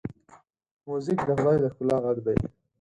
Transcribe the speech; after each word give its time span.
موزیک 0.87 1.19
د 1.27 1.29
خدای 1.37 1.57
د 1.63 1.65
ښکلا 1.73 1.97
غږ 2.03 2.17
دی. 2.25 2.37